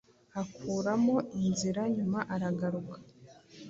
[0.41, 1.15] akuramo
[1.45, 2.97] inzira nyuma aragaruka